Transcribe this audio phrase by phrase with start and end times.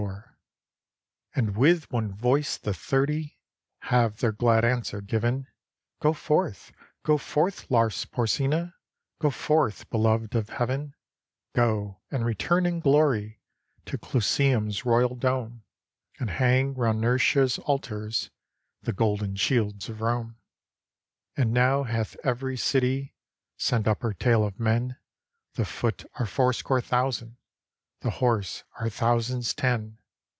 [0.01, 0.35] 271 ROME
[1.47, 3.37] And with one voice the Thirty
[3.81, 5.47] Have their glad answer given:
[6.01, 6.71] "Go forth,
[7.05, 8.73] go forth, Lars Porsena;
[9.19, 10.95] Go forth, beloved of Heaven:
[11.53, 13.43] Go, and return in glory
[13.85, 15.63] To Clusium's royal dome;
[16.19, 18.31] And hang round Nurscia's altars
[18.81, 20.37] The golden shields of Rome."
[21.37, 23.13] And now hath every city
[23.55, 24.97] Sent up her tale of men:
[25.53, 27.37] The foot are fourscore thousand
[28.01, 29.99] The horse are thousands ten.